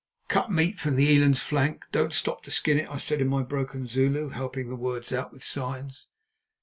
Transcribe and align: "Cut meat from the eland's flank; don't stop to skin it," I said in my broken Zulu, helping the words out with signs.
"Cut 0.29 0.51
meat 0.51 0.79
from 0.79 0.95
the 0.95 1.15
eland's 1.15 1.43
flank; 1.43 1.85
don't 1.91 2.11
stop 2.11 2.41
to 2.45 2.49
skin 2.49 2.79
it," 2.79 2.89
I 2.89 2.97
said 2.97 3.21
in 3.21 3.27
my 3.27 3.43
broken 3.43 3.85
Zulu, 3.85 4.29
helping 4.29 4.67
the 4.67 4.75
words 4.75 5.11
out 5.13 5.31
with 5.31 5.43
signs. 5.43 6.07